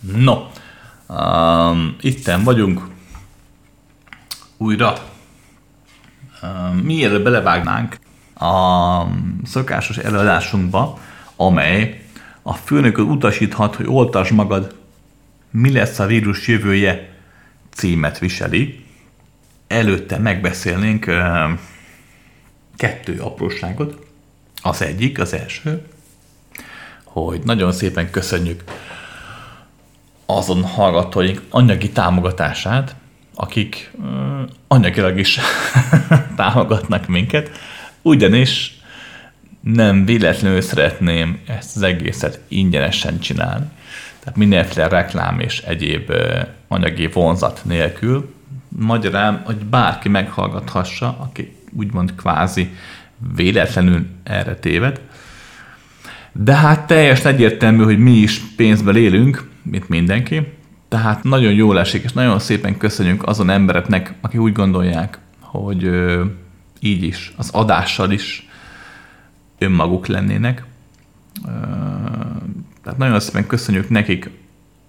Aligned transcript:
No, 0.00 0.46
um, 1.08 1.96
itten 2.00 2.44
vagyunk 2.44 2.88
újra. 4.56 4.94
Um, 6.42 6.76
mielőtt 6.76 7.22
belevágnánk 7.22 7.98
a 8.34 9.02
szokásos 9.44 9.96
előadásunkba, 9.96 10.98
amely 11.36 12.04
a 12.42 12.54
főnököt 12.54 13.04
utasíthat, 13.04 13.74
hogy 13.74 13.86
oltasd 13.86 14.32
magad, 14.32 14.76
mi 15.50 15.72
lesz 15.72 15.98
a 15.98 16.06
vírus 16.06 16.48
jövője 16.48 17.14
címet 17.70 18.18
viseli. 18.18 18.84
Előtte 19.66 20.18
megbeszélnénk 20.18 21.06
uh, 21.08 21.58
kettő 22.76 23.20
apróságot. 23.20 24.06
Az 24.62 24.82
egyik, 24.82 25.18
az 25.18 25.32
első, 25.32 25.86
hogy 27.04 27.40
nagyon 27.44 27.72
szépen 27.72 28.10
köszönjük 28.10 28.64
azon 30.36 30.64
hallgatóink 30.64 31.42
anyagi 31.50 31.90
támogatását, 31.90 32.94
akik 33.34 33.90
anyagilag 34.68 35.18
is 35.18 35.38
támogatnak 36.36 37.06
minket, 37.06 37.50
ugyanis 38.02 38.80
nem 39.60 40.04
véletlenül 40.04 40.60
szeretném 40.60 41.40
ezt 41.46 41.76
az 41.76 41.82
egészet 41.82 42.40
ingyenesen 42.48 43.20
csinálni. 43.20 43.66
Tehát 44.20 44.38
mindenféle 44.38 44.88
reklám 44.88 45.40
és 45.40 45.58
egyéb 45.58 46.12
anyagi 46.68 47.06
vonzat 47.06 47.60
nélkül. 47.64 48.34
Magyarán, 48.68 49.42
hogy 49.44 49.56
bárki 49.56 50.08
meghallgathassa, 50.08 51.16
aki 51.18 51.56
úgymond 51.72 52.14
kvázi 52.14 52.74
véletlenül 53.34 54.06
erre 54.22 54.54
téved. 54.54 55.00
De 56.32 56.54
hát 56.54 56.86
teljesen 56.86 57.32
egyértelmű, 57.32 57.82
hogy 57.82 57.98
mi 57.98 58.12
is 58.12 58.40
pénzből 58.56 58.96
élünk, 58.96 59.49
mint 59.62 59.88
mindenki. 59.88 60.46
Tehát 60.88 61.22
nagyon 61.22 61.52
jól 61.52 61.78
esik, 61.78 62.02
és 62.04 62.12
nagyon 62.12 62.38
szépen 62.38 62.76
köszönjük 62.76 63.26
azon 63.26 63.50
embereknek, 63.50 64.14
akik 64.20 64.40
úgy 64.40 64.52
gondolják, 64.52 65.18
hogy 65.40 65.84
ö, 65.84 66.24
így 66.80 67.02
is, 67.02 67.32
az 67.36 67.50
adással 67.52 68.10
is 68.10 68.48
önmaguk 69.58 70.06
lennének. 70.06 70.64
Ö, 71.46 71.50
tehát 72.82 72.98
nagyon 72.98 73.20
szépen 73.20 73.46
köszönjük 73.46 73.88
nekik 73.88 74.30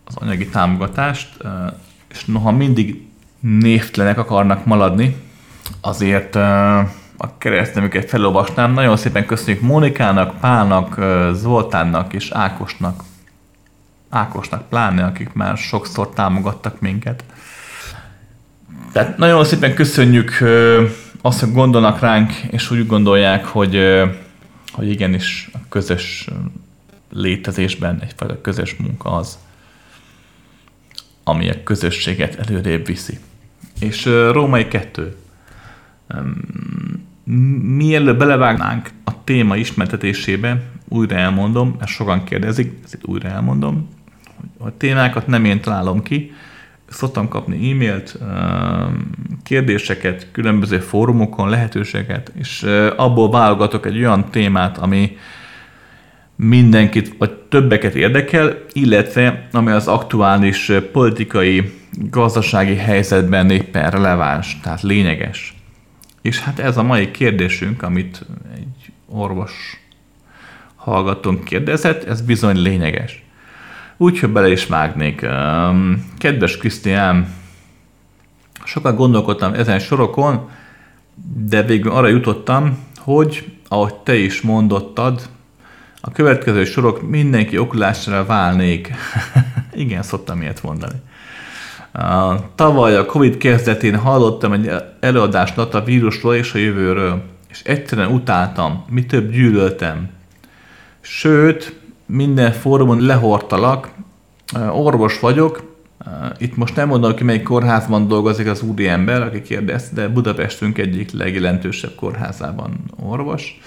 az 0.05 0.15
anyagi 0.15 0.47
támogatást, 0.47 1.35
ö, 1.37 1.47
és 2.09 2.25
noha 2.25 2.51
mindig 2.51 3.05
névtelenek 3.39 4.17
akarnak 4.17 4.65
maladni, 4.65 5.15
azért 5.81 6.35
a 7.17 7.37
keresztnemüket 7.37 8.09
felolvasnám. 8.09 8.73
Nagyon 8.73 8.97
szépen 8.97 9.25
köszönjük 9.25 9.61
Mónikának, 9.61 10.39
Pálnak, 10.39 10.99
Zoltánnak 11.33 12.13
és 12.13 12.31
Ákosnak, 12.31 13.03
Ákosnak 14.11 14.69
pláne, 14.69 15.03
akik 15.03 15.33
már 15.33 15.57
sokszor 15.57 16.09
támogattak 16.09 16.79
minket. 16.79 17.23
Tehát 18.91 19.17
nagyon 19.17 19.43
szépen 19.43 19.73
köszönjük 19.73 20.43
azt, 21.21 21.39
hogy 21.39 21.51
gondolnak 21.51 21.99
ránk, 21.99 22.31
és 22.31 22.71
úgy 22.71 22.87
gondolják, 22.87 23.45
hogy, 23.45 24.01
hogy 24.71 24.89
igenis 24.89 25.49
a 25.53 25.57
közös 25.69 26.27
létezésben 27.13 27.99
egyfajta 28.01 28.41
közös 28.41 28.75
munka 28.75 29.11
az, 29.11 29.37
ami 31.23 31.49
a 31.49 31.63
közösséget 31.63 32.35
előrébb 32.35 32.85
viszi. 32.85 33.19
És 33.79 34.05
Római 34.31 34.67
2. 34.67 35.15
Mielőtt 37.61 38.17
belevágnánk 38.17 38.89
a 39.03 39.23
téma 39.23 39.55
ismertetésébe, 39.55 40.61
újra 40.87 41.15
elmondom, 41.15 41.75
ezt 41.79 41.91
sokan 41.91 42.23
kérdezik, 42.23 42.79
ezt 42.83 42.97
újra 43.01 43.29
elmondom, 43.29 43.89
a 44.57 44.77
témákat 44.77 45.27
nem 45.27 45.45
én 45.45 45.61
találom 45.61 46.03
ki, 46.03 46.33
szoktam 46.87 47.27
kapni 47.27 47.71
e-mailt, 47.71 48.17
kérdéseket, 49.43 50.27
különböző 50.31 50.79
fórumokon, 50.79 51.49
lehetőséget, 51.49 52.31
és 52.35 52.63
abból 52.95 53.31
válogatok 53.31 53.85
egy 53.85 53.97
olyan 53.97 54.29
témát, 54.29 54.77
ami 54.77 55.17
mindenkit, 56.35 57.15
vagy 57.17 57.31
többeket 57.31 57.95
érdekel, 57.95 58.57
illetve 58.71 59.47
ami 59.51 59.71
az 59.71 59.87
aktuális 59.87 60.71
politikai, 60.91 61.73
gazdasági 62.09 62.75
helyzetben 62.75 63.49
éppen 63.49 63.91
releváns, 63.91 64.59
tehát 64.63 64.81
lényeges. 64.81 65.55
És 66.21 66.39
hát 66.39 66.59
ez 66.59 66.77
a 66.77 66.83
mai 66.83 67.11
kérdésünk, 67.11 67.83
amit 67.83 68.25
egy 68.55 68.91
orvos 69.05 69.51
hallgatónk 70.75 71.43
kérdezett, 71.43 72.03
ez 72.03 72.21
bizony 72.21 72.61
lényeges. 72.61 73.23
Úgyhogy 74.01 74.29
bele 74.29 74.51
is 74.51 74.65
vágnék. 74.65 75.25
Kedves 76.17 76.57
Krisztián, 76.57 77.33
sokat 78.63 78.95
gondolkodtam 78.95 79.53
ezen 79.53 79.79
sorokon, 79.79 80.49
de 81.35 81.63
végül 81.63 81.91
arra 81.91 82.07
jutottam, 82.07 82.77
hogy, 82.97 83.51
ahogy 83.67 83.93
te 83.93 84.15
is 84.15 84.41
mondottad, 84.41 85.29
a 86.01 86.11
következő 86.11 86.63
sorok 86.63 87.09
mindenki 87.09 87.57
okulásra 87.57 88.25
válnék. 88.25 88.91
Igen, 89.73 90.03
szoktam 90.03 90.41
ilyet 90.41 90.63
mondani. 90.63 91.01
Tavaly 92.55 92.95
a 92.95 93.05
Covid 93.05 93.37
kezdetén 93.37 93.97
hallottam 93.97 94.51
egy 94.53 94.71
előadást 94.99 95.57
a 95.57 95.83
vírusról 95.83 96.35
és 96.35 96.53
a 96.53 96.57
jövőről, 96.57 97.23
és 97.49 97.61
egyszerűen 97.63 98.11
utáltam, 98.11 98.85
mi 98.89 99.05
több 99.05 99.31
gyűlöltem. 99.31 100.09
Sőt, 101.01 101.80
minden 102.11 102.51
fórumon 102.51 103.01
lehortalak, 103.01 103.89
orvos 104.71 105.19
vagyok, 105.19 105.69
itt 106.37 106.55
most 106.55 106.75
nem 106.75 106.87
mondom, 106.87 107.11
hogy 107.11 107.21
melyik 107.21 107.43
kórházban 107.43 108.07
dolgozik 108.07 108.47
az 108.47 108.61
úri 108.61 108.87
ember, 108.87 109.21
aki 109.21 109.41
kérdez, 109.41 109.89
de 109.93 110.07
Budapestünk 110.07 110.77
egyik 110.77 111.11
legjelentősebb 111.11 111.95
kórházában 111.95 112.79
orvos. 112.99 113.59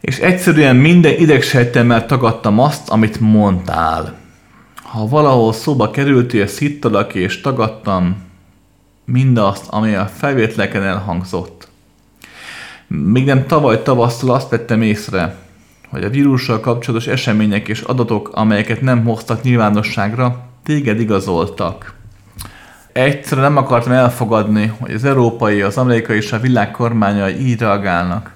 És 0.00 0.18
egyszerűen 0.18 0.76
minden 0.76 1.18
idegsejtemmel 1.18 2.06
tagadtam 2.06 2.58
azt, 2.58 2.88
amit 2.88 3.20
mondtál. 3.20 4.14
Ha 4.82 5.08
valahol 5.08 5.52
szóba 5.52 5.90
kerültél, 5.90 6.46
szittalak 6.46 7.14
és 7.14 7.40
tagadtam 7.40 8.16
mindazt, 9.04 9.64
ami 9.68 9.94
a 9.94 10.06
felvételeken 10.06 10.82
elhangzott. 10.82 11.68
Még 12.86 13.24
nem 13.24 13.46
tavaly 13.46 13.82
tavasszal 13.82 14.30
azt 14.30 14.50
vettem 14.50 14.82
észre, 14.82 15.36
hogy 15.88 16.04
a 16.04 16.10
vírussal 16.10 16.60
kapcsolatos 16.60 17.06
események 17.06 17.68
és 17.68 17.80
adatok, 17.80 18.30
amelyeket 18.32 18.80
nem 18.80 19.04
hoztak 19.04 19.42
nyilvánosságra, 19.42 20.46
téged 20.62 21.00
igazoltak. 21.00 21.94
Egyszerűen 22.92 23.52
nem 23.52 23.64
akartam 23.64 23.92
elfogadni, 23.92 24.66
hogy 24.80 24.90
az 24.90 25.04
európai, 25.04 25.62
az 25.62 25.76
amerikai 25.76 26.16
és 26.16 26.32
a 26.32 26.40
világ 26.40 26.70
kormányai 26.70 27.46
így 27.46 27.58
reagálnak. 27.58 28.32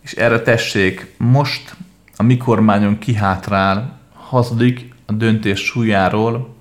És 0.00 0.12
erre 0.12 0.40
tessék, 0.40 1.14
most 1.16 1.76
a 2.16 2.22
mi 2.22 2.36
kormányon 2.36 2.98
kihátrál, 2.98 3.98
hazudik 4.14 4.94
a 5.06 5.12
döntés 5.12 5.60
súlyáról, 5.60 6.54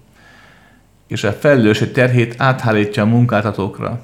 és 1.08 1.24
a 1.24 1.32
felelősség 1.32 1.92
terhét 1.92 2.36
áthárítja 2.38 3.04
a 3.04 3.06
munkáltatókra. 3.06 4.02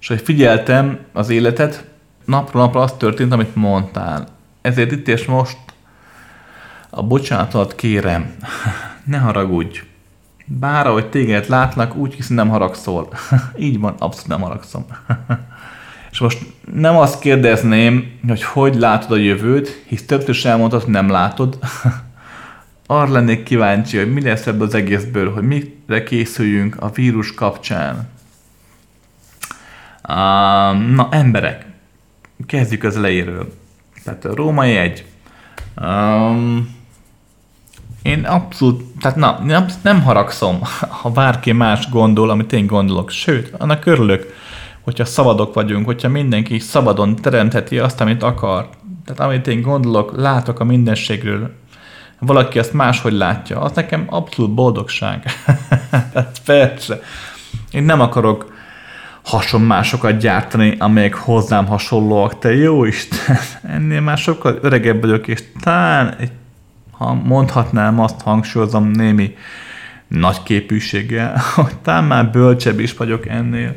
És 0.00 0.08
hogy 0.08 0.20
figyeltem 0.20 0.98
az 1.12 1.30
életet, 1.30 1.84
napról 2.24 2.62
napra 2.62 2.80
az 2.80 2.92
történt, 2.92 3.32
amit 3.32 3.54
mondtál. 3.54 4.33
Ezért 4.64 4.92
itt 4.92 5.08
és 5.08 5.24
most 5.24 5.56
a 6.90 7.02
bocsánatot 7.02 7.74
kérem, 7.74 8.34
ne 9.04 9.18
haragudj. 9.18 9.82
Bár 10.44 10.86
ahogy 10.86 11.10
téged 11.10 11.48
látlak, 11.48 11.96
úgy 11.96 12.14
hisz 12.14 12.28
nem 12.28 12.48
haragszol. 12.48 13.08
Így 13.56 13.80
van, 13.80 13.94
abszolút 13.98 14.28
nem 14.28 14.40
haragszom. 14.40 14.84
És 16.10 16.18
most 16.18 16.38
nem 16.74 16.96
azt 16.96 17.18
kérdezném, 17.18 18.18
hogy 18.26 18.42
hogy 18.42 18.74
látod 18.74 19.10
a 19.10 19.20
jövőt, 19.20 19.84
hisz 19.86 20.06
többször 20.06 20.34
sem 20.34 20.50
elmondtad, 20.50 20.82
hogy 20.82 20.92
nem 20.92 21.08
látod. 21.08 21.58
Arra 22.86 23.12
lennék 23.12 23.42
kíváncsi, 23.42 23.98
hogy 23.98 24.12
mi 24.12 24.22
lesz 24.22 24.46
ebből 24.46 24.66
az 24.66 24.74
egészből, 24.74 25.32
hogy 25.32 25.42
mire 25.42 26.02
készüljünk 26.04 26.76
a 26.82 26.90
vírus 26.90 27.34
kapcsán. 27.34 28.08
Na, 30.94 31.08
emberek, 31.10 31.66
kezdjük 32.46 32.84
az 32.84 32.96
elejéről. 32.96 33.62
Tehát 34.04 34.24
a 34.24 34.34
római 34.34 34.76
egy. 34.76 35.04
Um, 35.82 36.76
én 38.02 38.24
abszolút, 38.24 38.82
tehát 39.00 39.16
na, 39.16 39.40
nem, 39.44 39.66
nem 39.82 40.02
haragszom, 40.02 40.60
ha 41.02 41.10
bárki 41.10 41.52
más 41.52 41.88
gondol, 41.90 42.30
amit 42.30 42.52
én 42.52 42.66
gondolok. 42.66 43.10
Sőt, 43.10 43.52
annak 43.58 43.86
örülök, 43.86 44.34
hogyha 44.80 45.04
szabadok 45.04 45.54
vagyunk, 45.54 45.86
hogyha 45.86 46.08
mindenki 46.08 46.58
szabadon 46.58 47.16
teremtheti 47.16 47.78
azt, 47.78 48.00
amit 48.00 48.22
akar. 48.22 48.68
Tehát 49.04 49.20
amit 49.20 49.46
én 49.46 49.62
gondolok, 49.62 50.16
látok 50.16 50.60
a 50.60 50.64
mindenségről, 50.64 51.50
valaki 52.18 52.58
ezt 52.58 52.72
máshogy 52.72 53.12
látja, 53.12 53.60
az 53.60 53.72
nekem 53.72 54.06
abszolút 54.10 54.54
boldogság. 54.54 55.24
Tehát 56.12 56.40
persze. 56.44 57.00
Én 57.70 57.82
nem 57.82 58.00
akarok 58.00 58.53
hasonmásokat 59.24 60.18
gyártani, 60.18 60.76
amelyek 60.78 61.14
hozzám 61.14 61.66
hasonlóak. 61.66 62.38
Te 62.38 62.54
jó 62.54 62.84
Isten, 62.84 63.36
ennél 63.76 64.00
már 64.00 64.18
sokkal 64.18 64.58
öregebb 64.62 65.00
vagyok, 65.00 65.28
és 65.28 65.42
talán 65.60 66.16
ha 66.90 67.14
mondhatnám 67.14 68.00
azt, 68.00 68.20
hangsúlyozom 68.20 68.90
némi 68.90 69.36
nagy 70.08 70.42
képűséggel, 70.42 71.42
hogy 71.54 71.76
talán 71.82 72.04
már 72.04 72.30
bölcsebb 72.30 72.80
is 72.80 72.96
vagyok 72.96 73.26
ennél, 73.26 73.76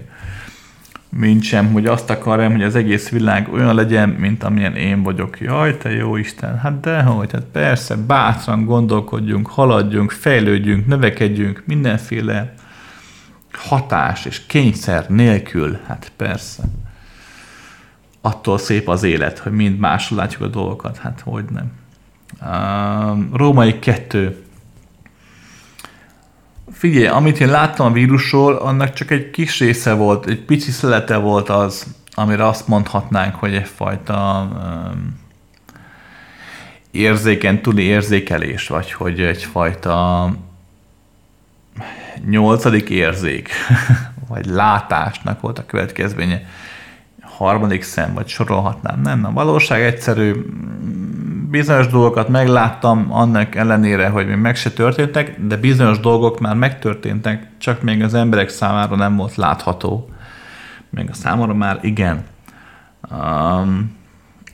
mint 1.09 1.43
sem, 1.43 1.71
hogy 1.71 1.85
azt 1.85 2.09
akarjam, 2.09 2.51
hogy 2.51 2.63
az 2.63 2.75
egész 2.75 3.09
világ 3.09 3.53
olyan 3.53 3.75
legyen, 3.75 4.09
mint 4.09 4.43
amilyen 4.43 4.75
én 4.75 5.03
vagyok. 5.03 5.39
Jaj, 5.39 5.77
te 5.77 5.91
jó 5.91 6.15
Isten, 6.15 6.57
hát 6.59 6.79
dehogy, 6.79 7.31
hát 7.31 7.45
persze, 7.51 7.95
bátran 7.95 8.65
gondolkodjunk, 8.65 9.47
haladjunk, 9.47 10.11
fejlődjünk, 10.11 10.87
növekedjünk, 10.87 11.63
mindenféle 11.65 12.53
hatás 13.53 14.25
és 14.25 14.45
kényszer 14.45 15.09
nélkül, 15.09 15.79
hát 15.87 16.11
persze. 16.15 16.63
Attól 18.21 18.57
szép 18.57 18.87
az 18.87 19.03
élet, 19.03 19.39
hogy 19.39 19.51
mind 19.51 19.79
máshol 19.79 20.17
látjuk 20.17 20.41
a 20.41 20.47
dolgokat, 20.47 20.97
hát 20.97 21.21
hogy 21.23 21.45
nem. 21.49 21.71
Uh, 22.41 23.37
Római 23.37 23.79
kettő. 23.79 24.43
Figyelj, 26.71 27.07
amit 27.07 27.39
én 27.39 27.49
láttam 27.49 27.85
a 27.85 27.91
vírusról, 27.91 28.55
annak 28.55 28.93
csak 28.93 29.11
egy 29.11 29.29
kis 29.29 29.59
része 29.59 29.93
volt, 29.93 30.25
egy 30.25 30.41
pici 30.41 30.71
szelete 30.71 31.17
volt 31.17 31.49
az, 31.49 31.95
amire 32.13 32.47
azt 32.47 32.67
mondhatnánk, 32.67 33.35
hogy 33.35 33.53
egyfajta 33.53 34.47
um, 34.51 35.19
érzéken 36.91 37.61
túli 37.61 37.83
érzékelés, 37.83 38.67
vagy 38.67 38.91
hogy 38.91 39.21
egyfajta 39.21 40.29
nyolcadik 42.29 42.89
érzék, 42.89 43.49
vagy 44.29 44.45
látásnak 44.45 45.41
volt 45.41 45.59
a 45.59 45.65
következménye, 45.65 46.41
harmadik 47.21 47.81
szem, 47.81 48.13
vagy 48.13 48.27
sorolhatnám. 48.27 49.01
Nem, 49.01 49.25
a 49.25 49.31
valóság 49.31 49.81
egyszerű, 49.81 50.33
bizonyos 51.49 51.87
dolgokat 51.87 52.27
megláttam, 52.27 53.07
annak 53.13 53.55
ellenére, 53.55 54.09
hogy 54.09 54.27
még 54.27 54.35
meg 54.35 54.55
se 54.55 54.71
történtek, 54.71 55.35
de 55.41 55.57
bizonyos 55.57 55.99
dolgok 55.99 56.39
már 56.39 56.55
megtörténtek, 56.55 57.47
csak 57.57 57.81
még 57.81 58.03
az 58.03 58.13
emberek 58.13 58.49
számára 58.49 58.95
nem 58.95 59.15
volt 59.15 59.35
látható. 59.35 60.09
Még 60.89 61.09
a 61.09 61.13
számára 61.13 61.53
már 61.53 61.79
igen. 61.81 62.23
Um, 63.11 63.95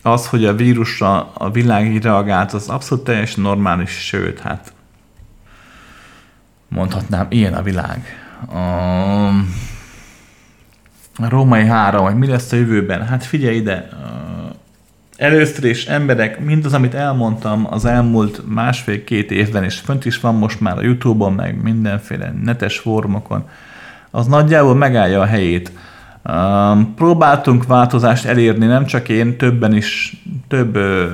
az, 0.02 0.28
hogy 0.28 0.46
a 0.46 0.56
vírusra 0.56 1.32
a 1.34 1.52
világ 1.52 1.94
így 1.94 2.04
reagált, 2.04 2.54
az 2.54 2.70
abszolút 2.70 3.04
teljesen 3.04 3.44
normális, 3.44 3.90
sőt, 3.90 4.40
hát 4.40 4.74
mondhatnám, 6.74 7.26
ilyen 7.30 7.54
a 7.54 7.62
világ. 7.62 8.04
A 11.20 11.30
római 11.30 11.66
három, 11.66 12.06
hogy 12.06 12.18
mi 12.18 12.28
lesz 12.28 12.52
a 12.52 12.56
jövőben? 12.56 13.06
Hát 13.06 13.24
figyelj 13.24 13.56
ide, 13.56 13.90
először 15.18 15.64
is 15.64 15.86
emberek, 15.86 16.40
mindaz, 16.40 16.74
amit 16.74 16.94
elmondtam 16.94 17.68
az 17.70 17.86
elmúlt 17.86 18.42
másfél-két 18.48 19.32
évben, 19.32 19.64
és 19.64 19.80
fönt 19.80 20.06
is 20.06 20.20
van 20.20 20.36
most 20.36 20.60
már 20.60 20.78
a 20.78 20.82
Youtube-on, 20.82 21.34
meg 21.34 21.62
mindenféle 21.62 22.34
netes 22.44 22.80
fórumokon, 22.80 23.50
az 24.12 24.28
nagyjából 24.28 24.76
megállja 24.76 25.22
a 25.22 25.26
helyét. 25.26 25.72
Um, 26.30 26.94
próbáltunk 26.96 27.66
változást 27.66 28.26
elérni, 28.26 28.66
nem 28.66 28.86
csak 28.86 29.10
én, 29.10 29.38
többen 29.38 29.76
is, 29.76 30.22
több 30.48 30.76
uh, 30.76 31.08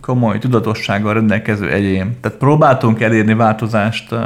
komoly 0.00 0.38
tudatossággal 0.38 1.14
rendelkező 1.14 1.70
egyén. 1.70 2.16
Tehát 2.20 2.38
próbáltunk 2.38 3.00
elérni 3.00 3.34
változást 3.34 4.12
uh, 4.12 4.20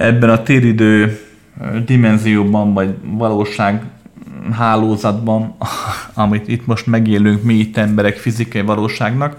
ebben 0.00 0.30
a 0.30 0.42
téridő 0.42 1.20
dimenzióban, 1.84 2.74
vagy 2.74 2.94
valóság 3.02 3.82
hálózatban, 4.52 5.56
amit 6.14 6.48
itt 6.48 6.66
most 6.66 6.86
megélünk 6.86 7.42
mi 7.42 7.54
itt 7.54 7.76
emberek 7.76 8.16
fizikai 8.16 8.62
valóságnak. 8.62 9.36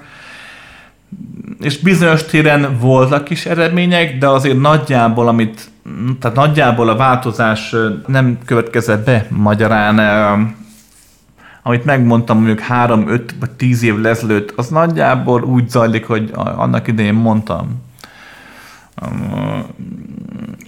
És 1.59 1.79
bizonyos 1.79 2.23
téren 2.23 2.77
voltak 2.79 3.29
is 3.29 3.45
eredmények, 3.45 4.17
de 4.17 4.27
azért 4.27 4.59
nagyjából, 4.59 5.27
amit, 5.27 5.69
tehát 6.19 6.37
nagyjából 6.37 6.89
a 6.89 6.95
változás 6.95 7.75
nem 8.07 8.37
következett 8.45 9.05
be 9.05 9.27
magyarán, 9.29 9.99
amit 11.63 11.85
megmondtam 11.85 12.37
mondjuk 12.37 12.59
3, 12.59 13.07
5 13.07 13.35
vagy 13.39 13.51
10 13.51 13.83
év 13.83 13.97
lezelőtt, 13.99 14.53
az 14.55 14.67
nagyjából 14.67 15.43
úgy 15.43 15.69
zajlik, 15.69 16.05
hogy 16.05 16.31
annak 16.33 16.87
idején 16.87 17.13
mondtam. 17.13 17.90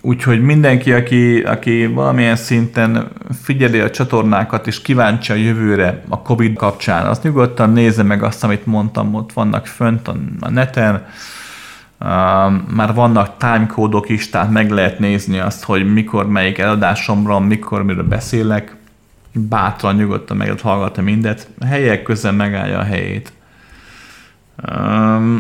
Úgyhogy 0.01 0.41
mindenki, 0.41 0.94
aki, 0.94 1.41
aki 1.41 1.85
valamilyen 1.85 2.35
szinten 2.35 3.07
figyeli 3.41 3.80
a 3.80 3.89
csatornákat 3.89 4.68
és 4.68 4.81
kíváncsi 4.81 5.31
a 5.31 5.35
jövőre 5.35 6.03
a 6.09 6.21
Covid 6.21 6.56
kapcsán, 6.56 7.06
az 7.06 7.19
nyugodtan 7.21 7.69
nézze 7.69 8.03
meg 8.03 8.24
azt, 8.24 8.44
amit 8.44 8.65
mondtam, 8.65 9.13
ott 9.13 9.33
vannak 9.33 9.65
fönt 9.65 10.07
a 10.39 10.50
neten, 10.50 11.06
már 12.68 12.94
vannak 12.94 13.38
timecode 13.38 14.00
is, 14.07 14.30
tehát 14.30 14.51
meg 14.51 14.71
lehet 14.71 15.00
nézni 15.00 15.39
azt, 15.39 15.63
hogy 15.63 15.94
mikor 15.94 16.27
melyik 16.27 16.57
eladásomra, 16.57 17.39
mikor 17.39 17.83
miről 17.83 18.07
beszélek, 18.07 18.75
bátran, 19.31 19.95
nyugodtan 19.95 20.38
meg 20.38 20.47
lehet 20.47 20.62
hallgatni 20.62 21.03
mindet, 21.03 21.47
helyek 21.65 22.03
közben 22.03 22.35
megállja 22.35 22.80
a 22.80 22.83
helyét. 22.83 23.33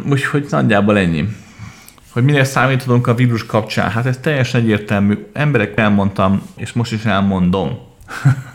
Úgyhogy 0.09 0.47
nagyjából 0.49 0.97
ennyi 0.97 1.27
hogy 2.13 2.23
mire 2.23 2.43
számíthatunk 2.43 3.07
a 3.07 3.13
vírus 3.13 3.45
kapcsán. 3.45 3.89
Hát 3.89 4.05
ez 4.05 4.17
teljesen 4.17 4.61
egyértelmű. 4.61 5.25
Emberek 5.33 5.77
elmondtam, 5.77 6.41
és 6.55 6.73
most 6.73 6.91
is 6.91 7.05
elmondom, 7.05 7.77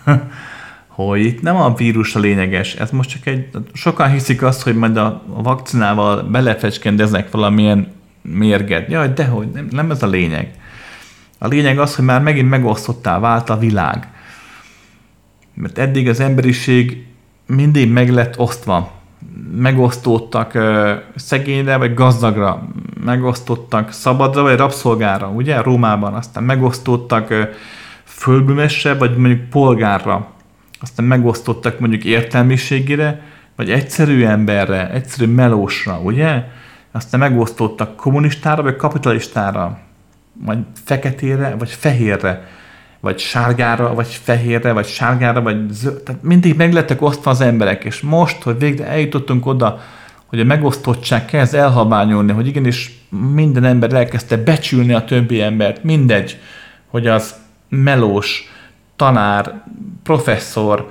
hogy 0.87 1.21
itt 1.21 1.43
nem 1.43 1.57
a 1.57 1.75
vírus 1.75 2.15
a 2.15 2.19
lényeges, 2.19 2.75
ez 2.75 2.91
most 2.91 3.11
csak 3.11 3.27
egy, 3.27 3.49
sokan 3.73 4.11
hiszik 4.11 4.43
azt, 4.43 4.63
hogy 4.63 4.77
majd 4.77 4.97
a 4.97 5.23
vakcinával 5.27 6.23
belefecskendeznek 6.23 7.31
valamilyen 7.31 7.93
mérget. 8.23 8.91
Jaj, 8.91 9.13
dehogy, 9.13 9.49
nem, 9.51 9.69
nem 9.71 9.91
ez 9.91 10.03
a 10.03 10.07
lényeg. 10.07 10.51
A 11.39 11.47
lényeg 11.47 11.79
az, 11.79 11.97
hogy 11.97 12.05
már 12.05 12.23
megint 12.23 12.49
megosztottá 12.49 13.19
vált 13.19 13.51
a 13.51 13.59
világ. 13.59 14.09
Mert 15.55 15.79
eddig 15.79 16.09
az 16.09 16.21
emberiség 16.21 17.07
mindig 17.47 17.93
meg 17.93 18.11
lett 18.11 18.39
osztva 18.39 18.99
megosztottak 19.57 20.59
szegényre 21.15 21.77
vagy 21.77 21.95
gazdagra, 21.95 22.69
megosztottak 23.05 23.93
szabadra 23.93 24.43
vagy 24.43 24.57
rabszolgára, 24.57 25.29
ugye, 25.29 25.63
Rómában, 25.63 26.15
aztán 26.15 26.43
megosztottak 26.43 27.35
földbűmesre 28.05 28.95
vagy 28.95 29.17
mondjuk 29.17 29.49
polgárra, 29.49 30.29
aztán 30.81 31.07
megosztottak 31.07 31.79
mondjuk 31.79 32.05
értelmiségére, 32.05 33.21
vagy 33.57 33.71
egyszerű 33.71 34.25
emberre, 34.25 34.91
egyszerű 34.91 35.33
melósra, 35.33 36.01
ugye? 36.01 36.45
Aztán 36.93 37.21
megosztottak 37.21 37.97
kommunistára, 37.97 38.63
vagy 38.63 38.77
kapitalistára, 38.77 39.79
vagy 40.45 40.59
feketére, 40.85 41.55
vagy 41.59 41.71
fehérre 41.71 42.47
vagy 43.01 43.19
sárgára, 43.19 43.95
vagy 43.95 44.21
fehérre, 44.23 44.73
vagy 44.73 44.87
sárgára, 44.87 45.43
vagy 45.43 45.71
zöld. 45.71 46.03
Tehát 46.03 46.23
mindig 46.23 46.57
meg 46.57 46.73
lettek 46.73 47.03
osztva 47.03 47.31
az 47.31 47.41
emberek, 47.41 47.85
és 47.85 48.01
most, 48.01 48.43
hogy 48.43 48.59
végre 48.59 48.87
eljutottunk 48.87 49.47
oda, 49.47 49.81
hogy 50.29 50.41
a 50.41 50.45
megosztottság 50.45 51.25
kezd 51.25 51.55
elhabányolni, 51.55 52.33
hogy 52.33 52.47
igenis 52.47 53.01
minden 53.33 53.65
ember 53.65 53.93
elkezdte 53.93 54.37
becsülni 54.37 54.93
a 54.93 55.05
többi 55.05 55.41
embert, 55.41 55.85
mindegy, 55.85 56.39
hogy 56.87 57.07
az 57.07 57.35
melós, 57.69 58.53
tanár, 58.97 59.63
professzor, 60.03 60.91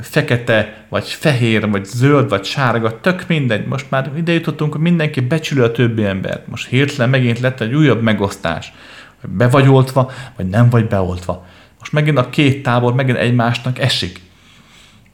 fekete, 0.00 0.84
vagy 0.88 1.08
fehér, 1.08 1.70
vagy 1.70 1.84
zöld, 1.84 2.28
vagy 2.28 2.44
sárga, 2.44 3.00
tök 3.00 3.24
mindegy. 3.28 3.66
Most 3.66 3.90
már 3.90 4.10
ide 4.16 4.32
jutottunk, 4.32 4.72
hogy 4.72 4.80
mindenki 4.80 5.20
becsülő 5.20 5.62
a 5.62 5.72
többi 5.72 6.04
embert. 6.04 6.46
Most 6.46 6.68
hirtelen 6.68 7.10
megint 7.10 7.40
lett 7.40 7.60
egy 7.60 7.74
újabb 7.74 8.02
megosztás 8.02 8.72
hogy 9.20 9.30
be 9.30 9.48
vagy 9.48 9.68
oltva, 9.68 10.10
vagy 10.36 10.48
nem 10.48 10.70
vagy 10.70 10.86
beoltva. 10.86 11.46
Most 11.78 11.92
megint 11.92 12.18
a 12.18 12.30
két 12.30 12.62
tábor 12.62 12.94
megint 12.94 13.18
egymásnak 13.18 13.78
esik. 13.78 14.20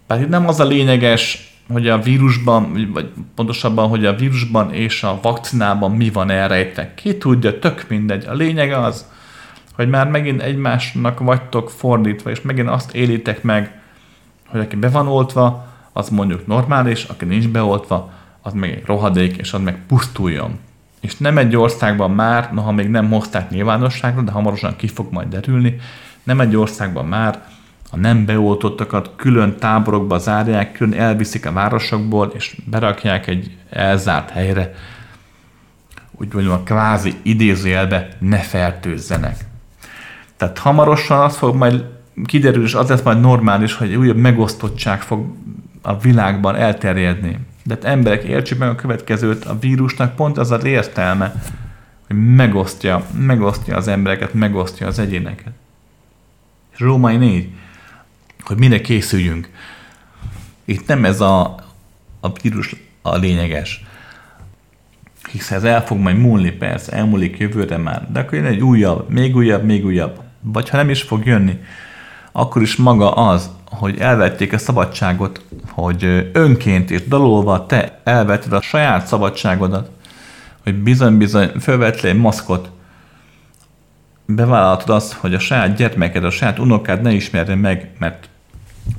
Tehát 0.06 0.22
itt 0.22 0.28
nem 0.28 0.48
az 0.48 0.60
a 0.60 0.64
lényeges, 0.64 1.51
hogy 1.68 1.88
a 1.88 1.98
vírusban, 1.98 2.90
vagy 2.92 3.10
pontosabban, 3.34 3.88
hogy 3.88 4.06
a 4.06 4.14
vírusban 4.14 4.72
és 4.72 5.02
a 5.02 5.18
vakcinában 5.22 5.90
mi 5.90 6.10
van 6.10 6.30
elrejtve. 6.30 6.94
Ki 6.94 7.18
tudja, 7.18 7.58
tök 7.58 7.84
mindegy. 7.88 8.24
A 8.26 8.32
lényeg 8.32 8.72
az, 8.72 9.06
hogy 9.74 9.88
már 9.88 10.08
megint 10.08 10.42
egymásnak 10.42 11.18
vagytok 11.18 11.70
fordítva, 11.70 12.30
és 12.30 12.40
megint 12.40 12.68
azt 12.68 12.94
élitek 12.94 13.42
meg, 13.42 13.80
hogy 14.46 14.60
aki 14.60 14.76
be 14.76 14.88
van 14.88 15.08
oltva, 15.08 15.66
az 15.92 16.08
mondjuk 16.08 16.46
normális, 16.46 17.04
aki 17.04 17.24
nincs 17.24 17.48
beoltva, 17.48 18.12
az 18.42 18.52
meg 18.52 18.82
rohadék, 18.86 19.36
és 19.36 19.52
az 19.52 19.60
meg 19.60 19.86
pusztuljon 19.86 20.58
és 21.02 21.16
nem 21.16 21.38
egy 21.38 21.56
országban 21.56 22.10
már, 22.10 22.52
noha 22.52 22.72
még 22.72 22.88
nem 22.88 23.10
hozták 23.10 23.50
nyilvánosságra, 23.50 24.22
de 24.22 24.30
hamarosan 24.30 24.76
ki 24.76 24.86
fog 24.86 25.12
majd 25.12 25.28
derülni, 25.28 25.76
nem 26.22 26.40
egy 26.40 26.56
országban 26.56 27.06
már 27.06 27.44
a 27.94 27.96
nem 27.96 28.24
beoltottakat 28.24 29.10
külön 29.16 29.56
táborokba 29.56 30.18
zárják, 30.18 30.72
külön 30.72 31.00
elviszik 31.00 31.46
a 31.46 31.52
városokból, 31.52 32.32
és 32.34 32.56
berakják 32.70 33.26
egy 33.26 33.56
elzárt 33.70 34.30
helyre, 34.30 34.74
úgy 36.10 36.32
mondjuk 36.32 36.54
a 36.54 36.62
kvázi 36.62 37.14
idézőjelbe 37.22 38.08
ne 38.18 38.38
fertőzzenek. 38.38 39.36
Tehát 40.36 40.58
hamarosan 40.58 41.20
az 41.20 41.36
fog 41.36 41.54
majd 41.54 41.84
kiderülni, 42.26 42.66
és 42.66 42.74
az 42.74 42.88
lesz 42.88 43.02
majd 43.02 43.20
normális, 43.20 43.74
hogy 43.74 43.94
újabb 43.94 44.16
megosztottság 44.16 45.02
fog 45.02 45.26
a 45.82 45.98
világban 45.98 46.54
elterjedni. 46.56 47.38
De 47.64 47.74
hát 47.74 47.84
emberek, 47.84 48.22
értsük 48.22 48.58
meg 48.58 48.68
a 48.68 48.74
következőt, 48.74 49.44
a 49.44 49.58
vírusnak 49.58 50.14
pont 50.14 50.38
az 50.38 50.50
az 50.50 50.64
értelme, 50.64 51.34
hogy 52.06 52.16
megosztja, 52.16 53.04
megosztja 53.18 53.76
az 53.76 53.88
embereket, 53.88 54.34
megosztja 54.34 54.86
az 54.86 54.98
egyéneket. 54.98 55.52
És 56.72 56.80
Római 56.80 57.16
4, 57.16 57.48
hogy 58.44 58.58
mire 58.58 58.80
készüljünk. 58.80 59.50
Itt 60.64 60.86
nem 60.86 61.04
ez 61.04 61.20
a, 61.20 61.42
a 62.20 62.32
vírus 62.42 62.76
a 63.02 63.16
lényeges. 63.16 63.84
Hiszen 65.30 65.58
ez 65.58 65.64
el 65.64 65.86
fog 65.86 65.98
majd 65.98 66.18
múlni, 66.18 66.50
persze, 66.50 66.92
elmúlik 66.92 67.38
jövőre 67.38 67.76
már, 67.76 68.12
de 68.12 68.20
akkor 68.20 68.34
jön 68.34 68.44
egy 68.44 68.60
újabb, 68.60 69.08
még 69.08 69.36
újabb, 69.36 69.64
még 69.64 69.84
újabb. 69.84 70.20
Vagy 70.40 70.68
ha 70.68 70.76
nem 70.76 70.90
is 70.90 71.02
fog 71.02 71.26
jönni, 71.26 71.58
akkor 72.32 72.62
is 72.62 72.76
maga 72.76 73.12
az, 73.12 73.50
hogy 73.64 73.98
elvették 73.98 74.52
a 74.52 74.58
szabadságot, 74.58 75.44
hogy 75.70 76.30
önként 76.32 76.90
és 76.90 77.08
dalolva 77.08 77.66
te 77.66 78.00
elvetted 78.04 78.52
a 78.52 78.60
saját 78.60 79.06
szabadságodat, 79.06 79.90
hogy 80.62 80.74
bizony-bizony 80.74 81.50
felvettél 81.58 82.10
egy 82.10 82.16
maszkot, 82.16 82.70
bevállaltad 84.26 84.90
azt, 84.90 85.12
hogy 85.12 85.34
a 85.34 85.38
saját 85.38 85.76
gyermeked, 85.76 86.24
a 86.24 86.30
saját 86.30 86.58
unokád 86.58 87.02
ne 87.02 87.12
ismerje 87.12 87.54
meg, 87.54 87.90
mert, 87.98 88.28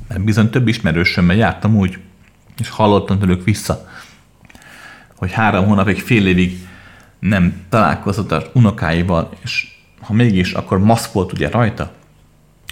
mert 0.08 0.24
bizony 0.24 0.50
több 0.50 0.68
ismerősömmel 0.68 1.36
jártam 1.36 1.76
úgy, 1.76 1.98
és 2.58 2.68
hallottam 2.68 3.18
tőlük 3.18 3.44
vissza, 3.44 3.88
hogy 5.16 5.32
három 5.32 5.66
hónapig, 5.66 6.00
fél 6.00 6.26
évig 6.26 6.66
nem 7.18 7.62
találkozott 7.68 8.32
az 8.32 8.44
unokáival, 8.52 9.30
és 9.42 9.68
ha 10.00 10.12
mégis, 10.12 10.52
akkor 10.52 10.78
maszk 10.78 11.12
volt 11.12 11.32
ugye 11.32 11.50
rajta. 11.50 11.92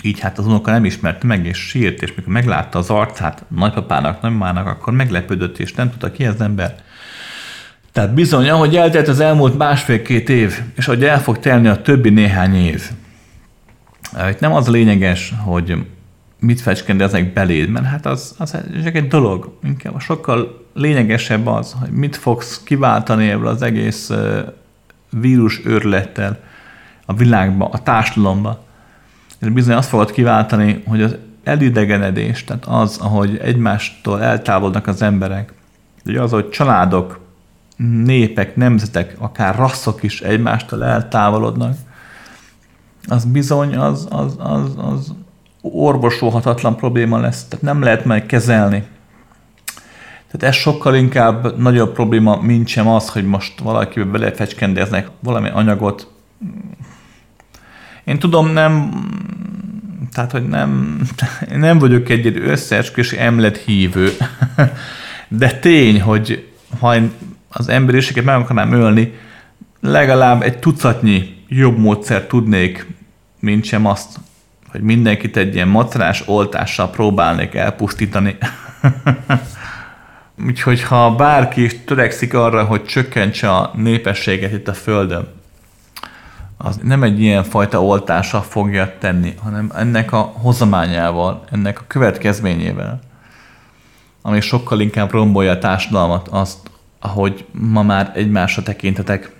Így 0.03 0.21
hát 0.21 0.39
az 0.39 0.47
unoka 0.47 0.71
nem 0.71 0.85
ismerte 0.85 1.27
meg, 1.27 1.47
és 1.47 1.59
sírt, 1.59 2.03
és 2.03 2.15
mikor 2.15 2.33
meglátta 2.33 2.79
az 2.79 2.91
arcát 2.91 3.45
nagypapának, 3.49 4.21
nagymának, 4.21 4.67
akkor 4.67 4.93
meglepődött, 4.93 5.59
és 5.59 5.73
nem 5.73 5.91
tudta 5.91 6.13
ki 6.13 6.27
az 6.27 6.41
ember. 6.41 6.75
Tehát 7.93 8.15
bizony, 8.15 8.49
ahogy 8.49 8.77
eltelt 8.77 9.09
az 9.09 9.21
elmúlt 9.21 9.59
másfél-két 9.59 10.29
év, 10.29 10.61
és 10.75 10.87
ahogy 10.87 11.05
el 11.05 11.23
fog 11.23 11.39
telni 11.39 11.69
a 11.69 11.83
többi 11.83 12.11
néhány 12.11 12.55
év, 12.55 12.91
itt 14.31 14.41
nem 14.41 14.53
az 14.53 14.69
lényeges, 14.69 15.35
hogy 15.45 15.87
mit 16.43 16.61
fecskendeznek 16.61 17.33
beléd, 17.33 17.69
mert 17.69 17.85
hát 17.85 18.07
az, 18.07 18.35
az 18.39 18.57
csak 18.85 18.95
egy 18.95 19.09
dolog. 19.09 19.59
Inkább 19.63 20.01
sokkal 20.01 20.67
lényegesebb 20.75 21.47
az, 21.47 21.77
hogy 21.81 21.91
mit 21.91 22.17
fogsz 22.17 22.63
kiváltani 22.65 23.29
ebből 23.29 23.47
az 23.47 23.63
egész 23.63 24.11
vírus 25.11 25.61
őrlettel 25.65 26.39
a 27.07 27.15
világba, 27.15 27.69
a 27.69 27.83
társadalomba. 27.83 28.65
És 29.41 29.49
bizony 29.49 29.75
azt 29.75 29.89
fogod 29.89 30.11
kiváltani, 30.11 30.83
hogy 30.87 31.03
az 31.03 31.17
elidegenedés, 31.45 32.45
tehát 32.45 32.65
az, 32.67 32.99
ahogy 32.99 33.37
egymástól 33.37 34.23
eltávolodnak 34.23 34.87
az 34.87 35.03
emberek, 35.03 35.53
hogy 36.05 36.17
az, 36.17 36.31
hogy 36.31 36.49
családok, 36.49 37.21
népek, 38.05 38.57
nemzetek, 38.57 39.15
akár 39.19 39.57
rasszok 39.57 40.03
is 40.03 40.21
egymástól 40.21 40.85
eltávolodnak, 40.85 41.77
az 43.09 43.25
bizony 43.25 43.77
az, 43.77 44.07
az, 44.11 44.37
az, 44.39 44.75
az 44.77 45.15
orvosolhatatlan 45.63 46.77
probléma 46.77 47.19
lesz, 47.19 47.45
tehát 47.45 47.65
nem 47.65 47.83
lehet 47.83 48.05
meg 48.05 48.27
kezelni. 48.27 48.85
Tehát 50.31 50.55
ez 50.55 50.61
sokkal 50.61 50.95
inkább 50.95 51.59
nagyobb 51.59 51.93
probléma, 51.93 52.37
mint 52.41 52.69
sem 52.69 52.89
az, 52.89 53.09
hogy 53.09 53.25
most 53.25 53.61
valakibe 53.61 54.05
belefecskendeznek 54.05 55.09
valami 55.21 55.49
anyagot. 55.49 56.11
Én 58.05 58.19
tudom, 58.19 58.49
nem, 58.49 58.91
tehát, 60.13 60.31
hogy 60.31 60.49
nem, 60.49 61.01
nem 61.49 61.79
vagyok 61.79 62.09
egy 62.09 62.37
összeesküvési 62.37 63.19
emlet 63.19 63.57
hívő, 63.57 64.11
de 65.29 65.59
tény, 65.59 66.01
hogy 66.01 66.53
ha 66.81 66.97
az 67.49 67.69
emberiséget 67.69 68.25
meg 68.25 68.37
akarnám 68.37 68.73
ölni, 68.73 69.15
legalább 69.81 70.43
egy 70.43 70.59
tucatnyi 70.59 71.35
jobb 71.49 71.79
módszer 71.79 72.27
tudnék, 72.27 72.87
mint 73.41 73.65
sem 73.65 73.87
azt, 73.87 74.19
hogy 74.73 74.81
mindenkit 74.81 75.37
egy 75.37 75.55
ilyen 75.55 75.69
macerás 75.69 76.29
oltással 76.29 76.91
próbálnék 76.91 77.55
elpusztítani. 77.55 78.37
Úgyhogy 80.47 80.83
ha 80.83 81.15
bárki 81.15 81.63
is 81.63 81.85
törekszik 81.85 82.35
arra, 82.35 82.65
hogy 82.65 82.85
csökkentse 82.85 83.51
a 83.51 83.71
népességet 83.75 84.53
itt 84.53 84.69
a 84.69 84.75
Földön, 84.75 85.29
az 86.57 86.81
nem 86.83 87.03
egy 87.03 87.21
ilyen 87.21 87.45
fajta 87.45 87.85
oltással 87.85 88.43
fogja 88.43 88.95
tenni, 88.99 89.35
hanem 89.43 89.73
ennek 89.77 90.13
a 90.13 90.21
hozamányával, 90.21 91.45
ennek 91.51 91.81
a 91.81 91.85
következményével, 91.87 93.01
ami 94.23 94.41
sokkal 94.41 94.81
inkább 94.81 95.11
rombolja 95.11 95.51
a 95.51 95.59
társadalmat, 95.59 96.29
azt, 96.29 96.71
ahogy 97.01 97.45
ma 97.51 97.83
már 97.83 98.13
egymásra 98.15 98.63
tekintetek, 98.63 99.31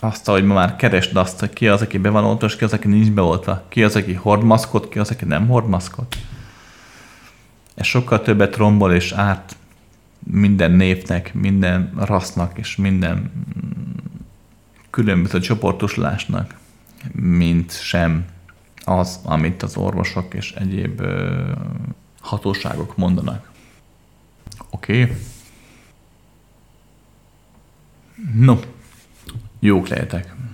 azt, 0.00 0.26
hogy 0.26 0.44
ma 0.44 0.54
már 0.54 0.76
keresd 0.76 1.16
azt, 1.16 1.40
hogy 1.40 1.52
ki 1.52 1.68
az, 1.68 1.80
aki 1.82 1.98
be 1.98 2.08
van 2.08 2.24
oltva, 2.24 2.46
ki 2.46 2.64
az, 2.64 2.72
aki 2.72 2.88
nincs 2.88 3.10
beoltva. 3.10 3.64
Ki 3.68 3.84
az, 3.84 3.96
aki 3.96 4.12
hord 4.12 4.42
maszkot, 4.42 4.88
ki 4.88 4.98
az, 4.98 5.10
aki 5.10 5.24
nem 5.24 5.46
hord 5.46 5.68
maszkot. 5.68 6.16
Ez 7.74 7.86
sokkal 7.86 8.22
többet 8.22 8.56
rombol 8.56 8.92
és 8.92 9.12
árt 9.12 9.56
minden 10.18 10.70
népnek, 10.70 11.34
minden 11.34 11.92
rassznak 11.96 12.58
és 12.58 12.76
minden 12.76 13.30
különböző 14.90 15.40
csoportosulásnak, 15.40 16.54
mint 17.12 17.80
sem 17.80 18.24
az, 18.84 19.20
amit 19.24 19.62
az 19.62 19.76
orvosok 19.76 20.34
és 20.34 20.52
egyéb 20.52 21.02
hatóságok 22.20 22.96
mondanak. 22.96 23.50
Oké? 24.70 25.02
Okay. 25.02 25.16
No, 28.34 28.58
Jo, 29.60 29.82
kläder 29.82 30.06
tack. 30.06 30.45